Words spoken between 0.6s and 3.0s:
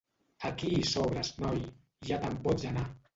hi sobres, noi: ja te'n pots anar.